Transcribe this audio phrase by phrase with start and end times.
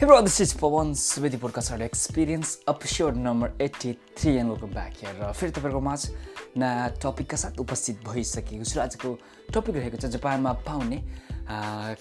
[0.00, 5.10] Hey this is Pawan Subedi Podcast Experience episode number 83 and welcome back here.
[5.10, 9.08] र फेरि तपाईँको माझ नयाँ टपिकका साथ उपस्थित भइसकेको छु आजको
[9.50, 10.98] टपिक रहेको छ जापानमा पाउने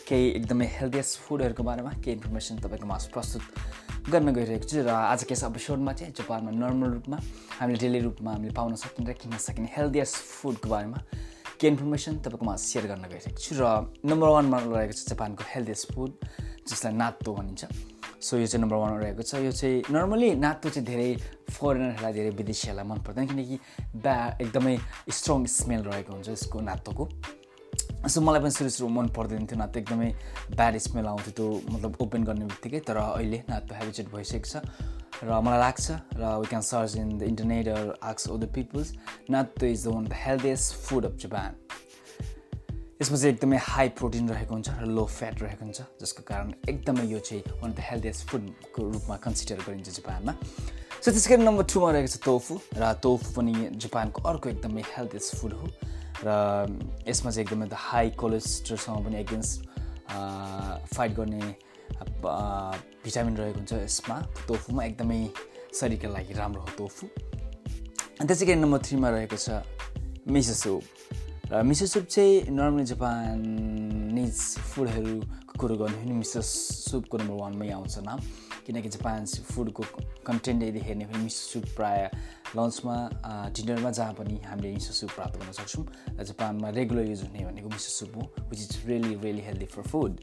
[0.05, 3.43] केही एकदमै हेल्दियस्ट फुडहरूको बारेमा केही इन्फर्मेसन तपाईँको माझ प्रस्तुत
[4.14, 7.18] गर्न गइरहेको छु र आजको यस एपिसोडमा चाहिँ जापानमा नर्मल रूपमा
[7.57, 11.02] हामीले डेली रूपमा हामीले पाउन सकिने र किन्न सकिने हेल्दियस्ट फुडको बारेमा
[11.57, 13.66] के इन्फर्मेसन तपाईँकोमा सेयर गर्न गइरहेको छु र
[14.05, 18.98] नम्बर वानमा रहेको छ जापानको हेल्दियस्ट फुड जसलाई नातो भनिन्छ सो यो चाहिँ नम्बर वानमा
[18.98, 21.09] रहेको छ। यो चाहिँ नर्मली नातो चाहिँ धेरै
[21.53, 23.57] फरेनरहरूलाई धेरै विदेशीहरूलाई मन पर्दैन किनकि
[23.95, 24.77] ब्या एकदमै
[25.09, 27.03] स्ट्रङ स्मेल रहेको हुन्छ यसको नातोको।
[28.07, 30.09] सो मलाई पनि सुरु सुरु मन पर्दैन थियो नातो एकदमै
[30.55, 34.55] ब्याड स्मेल आउँथ्यो त्यो मतलब ओपन गर्ने बित्तिकै। तर अहिले नातो हेबिचेट भइसकेको छ
[35.23, 35.85] र मलाई लाग्छ
[36.18, 37.68] र we can search in the internet
[38.02, 38.93] asks of the people's
[39.29, 41.66] नातो is the one the healthiest food of Japan
[43.01, 47.03] यसमा चाहिँ एकदमै हाई प्रोटिन रहेको हुन्छ र लो फ्याट रहेको हुन्छ जसको कारण एकदमै
[47.05, 51.63] यो चाहिँ वान अफ द हेल्दिएस्ट फुडको रूपमा कन्सिडर गरिन्छ जापानमा। सो त्यसै गरी नम्बर
[51.70, 55.65] टूमा रहेको छ तोफु र तोफु पनि जापानको अर्को एकदमै हेल्दिएस्ट फुड हो।
[56.26, 56.27] र
[57.05, 59.54] यसमा चाहिँ एकदमै हाई कोलेस्ट्रोलसँग पनि एगेन्स्ट
[60.98, 61.41] फाइट गर्ने
[63.05, 64.17] भिटामिन रहेको हुन्छ यसमा।
[64.50, 65.22] तोफुमा एकदमै
[65.69, 67.06] शरीरका लागि राम्रो हो तोफु
[68.25, 69.61] त्यसै गरी नम्बर थ्रीमा रहेको छ
[70.34, 70.81] मिसो सुप
[71.47, 74.35] र मिसो सुप चाहिँ नर्मली जापानिज
[74.67, 78.19] फुडहरूको कुरो गर्नु भने मिसो सुपको नम्बर वानमै आउँछ नाम।
[78.67, 79.25] किनकि जापान
[79.56, 79.84] फुडको
[80.28, 82.09] कन्टेन्ट यदि हेर्ने भने मिसो सुप प्रायः
[82.51, 82.95] लन्चमा
[83.56, 85.85] डिनरमा जहाँ पनि हामीले मिसो सुप प्राप्त गर्न सक्छौँ
[86.19, 89.88] र जापानमा रेगुलर युज हुने भनेको मिसो सुप हो which is really really healthy for
[89.88, 90.19] food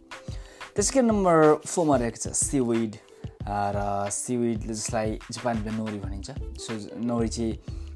[0.76, 3.00] त्यसकै नम्बर फोरमा रहेको छ सिविड
[3.48, 3.80] र
[4.12, 6.28] सिविड जसलाई जापानमा नोरी भनिन्छ।
[6.60, 7.52] सो नोरी चाहिँ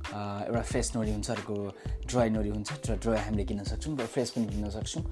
[0.09, 1.57] एउटा फ्रेस नोरी हुन्छ अर्को
[2.09, 5.05] ड्राई नोरी हुन्छ र ड्राई हामीले किन्न सक्छौँ र फ्रेस पनि किन्न सक्छौँ।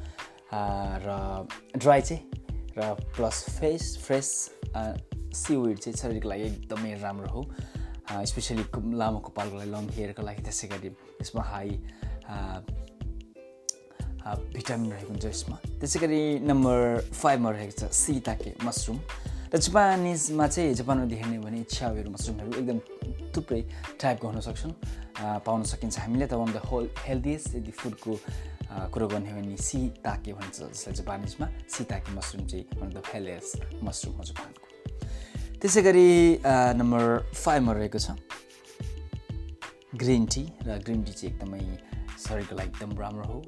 [1.05, 1.08] र
[1.77, 2.22] ड्राई चाहिँ
[2.78, 4.28] र प्लस फ्रेस फ्रेस
[5.36, 7.42] सिविड चाहिँ शरीरको लागि एकदमै राम्रो हो।
[8.06, 8.64] स्पेसली
[8.96, 10.89] लामो कपालको लागि लङ हेयरको लागि त्यसै गरी
[11.20, 11.70] यसमा हाई
[14.27, 16.79] भिटामिन रहेको हुन्छ यसमा। त्यसै गरी नम्बर
[17.12, 18.98] फाइभमा रहेको छ सिताके मसरुम।
[19.56, 22.78] जापानिजमा चाहिँ जापानमा देख्ने भने छ्याउहरू मसरुमहरू एकदम
[23.34, 23.61] थुप्रै
[24.00, 24.72] टाइपको हुन सक्छन्।
[25.46, 28.12] पाउन सकिन्छ हामीले। त वान द होल हेल्दिएस्ट यदि फुडको
[28.92, 34.14] कुरो गर्ने हो भने सिताके भन्छ जसलाई जापानिजमा सिताके मसरुम चाहिँ वान द हेल्दिएस्ट मसरुम
[34.17, 34.64] हो जापानको।
[35.61, 36.11] त्यसै गरी
[36.77, 38.18] नम्बर फाइभमा रहेको छ।
[39.96, 41.64] ग्रिन टी र ग्रिन टी चाहिँ एकदमै
[42.20, 43.38] शरीरको लागि एकदम राम्रो हो।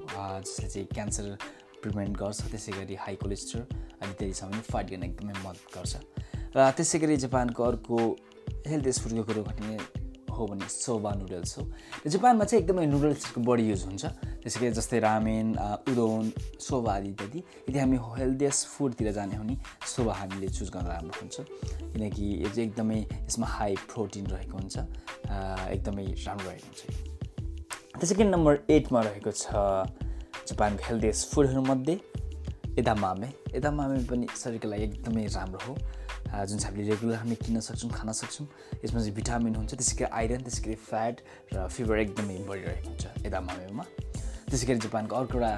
[0.46, 1.36] जसले चाहिँ क्यान्सर
[1.82, 3.64] प्रिभेन्ट गर्छ। त्यसै गरी हाई कोलेस्ट्रोल
[4.02, 5.94] अनि छ भने फाइट गर्न एकदमै मद्दत गर्छ।
[6.56, 7.96] र त्यसै गरी जापानको अर्को
[8.66, 9.78] हेल्दिएस्ट फुडको कुरो गर्ने
[10.38, 11.62] हो भने सोबा नुडल्स हो।
[12.06, 14.04] जापानमा चाहिँ एकदमै नुडल्सको बढी युज हुन्छ।
[14.42, 15.48] त्यसै गरी जस्तै रामेन
[15.90, 16.32] उदोन
[16.62, 17.38] सोबा आदि इत्यादि।
[17.68, 21.36] यदि हामी हेल्दिएस्ट फुडतिर जाने हो भने सोबा हामीले चुज गर्दा राम्रो हुन्छ।
[21.92, 24.76] किनकि यो चाहिँ एकदमै यसमा हाई प्रोटिन रहेको हुन्छ।
[25.74, 26.80] एकदमै राम्रो रहेको हुन्छ।
[27.98, 29.42] त्यसै गरी नम्बर एटमा रहेको छ
[30.46, 31.94] जापानको हेल्दिएस्ट फुडहरूमध्ये
[32.78, 33.28] एदामामे।
[33.58, 35.74] एदामामे पनि शरीरको लागि एकदमै राम्रो हो।
[36.28, 38.46] जुन चाहिँ हामीले रेगुलर हामी किन्न सक्छौँ खान सक्छौँ
[38.84, 41.16] यसमा चाहिँ भिटामिन हुन्छ त्यसै गरी आइरन त्यसै गरी फ्याट
[41.54, 43.84] र फिभर एकदमै बढिरहेको हुन्छ एदामामेमा।
[44.48, 45.52] त्यसै गरी जापानको अर्को एउटा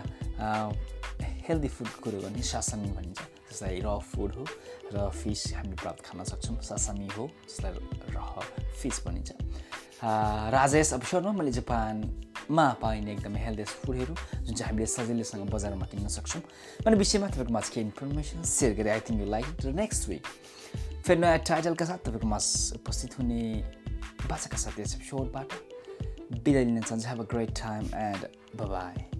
[1.21, 3.21] हेल्दी फुडको कुरो गर्ने सासामी भनिन्छ
[3.51, 4.45] जसलाई र फुड हो
[4.95, 7.73] र फिस हामीले प्राप्त खान सक्छौँ। सासामी हो जसलाई
[8.15, 8.19] र
[8.81, 9.31] फिस भनिन्छ।
[10.01, 11.33] र आज यस एपिसोडमा
[12.51, 16.43] जापानमा पाइने एकदमै हेल्दिएस्ट फुडहरू जुन चाहिँ हामीले सजिलैसँग बजारमा किन्न सक्छौँ।
[16.85, 20.27] भन्ने विषयमा तपाईँको माझ केही इन्फर्मेसन सेयर गरेँ आई थिङ्क यु लाइक र नेक्स्ट विक
[21.07, 22.45] फेरि नयाँ टाइटलका साथ तपाईँको माझ
[22.75, 23.41] उपस्थित हुने
[24.27, 25.49] भाषाका साथ यस एपिसोडबाट
[26.43, 28.23] बिदा लिन चाहन्छु। Have a great time and
[28.59, 29.20] bye